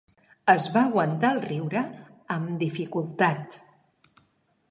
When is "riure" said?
1.43-1.83